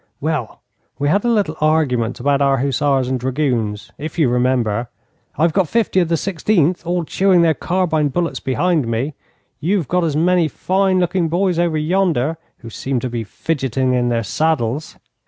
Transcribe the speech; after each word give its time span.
'Well, 0.19 0.63
we 0.97 1.09
had 1.09 1.23
a 1.25 1.29
little 1.29 1.55
argument 1.61 2.19
about 2.19 2.41
our 2.41 2.57
hussars 2.57 3.07
and 3.07 3.19
dragoons, 3.19 3.91
if 3.99 4.17
you 4.17 4.29
remember. 4.29 4.89
I've 5.37 5.53
got 5.53 5.67
fifty 5.69 5.99
of 5.99 6.07
the 6.09 6.17
Sixteenth 6.17 6.83
all 6.87 7.03
chewing 7.03 7.43
their 7.43 7.53
carbine 7.53 8.07
bullets 8.09 8.39
behind 8.39 8.87
me. 8.87 9.13
You've 9.59 9.87
got 9.87 10.03
as 10.03 10.15
many 10.15 10.47
fine 10.47 10.97
looking 10.99 11.29
boys 11.29 11.59
over 11.59 11.77
yonder, 11.77 12.39
who 12.61 12.71
seem 12.71 12.99
to 13.01 13.09
be 13.09 13.23
fidgeting 13.23 13.93
in 13.93 14.09
their 14.09 14.23
saddles. 14.23 14.97